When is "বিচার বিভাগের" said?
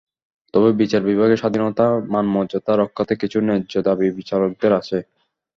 0.73-1.41